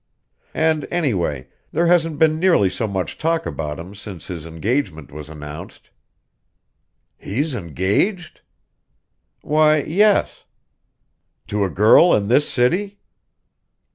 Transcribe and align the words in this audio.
And 0.55 0.87
anyway, 0.89 1.47
there 1.71 1.85
hasn't 1.85 2.17
been 2.17 2.39
nearly 2.39 2.71
so 2.71 2.87
much 2.87 3.19
talk 3.19 3.45
about 3.45 3.77
him 3.77 3.93
since 3.93 4.25
his 4.25 4.47
engagement 4.47 5.11
was 5.11 5.29
announced." 5.29 5.91
"He 7.19 7.39
is 7.39 7.53
engaged?" 7.53 8.41
"Why, 9.43 9.83
yes." 9.83 10.43
"To 11.49 11.63
a 11.65 11.69
girl 11.69 12.15
in 12.15 12.29
this 12.29 12.49
city!" 12.49 12.97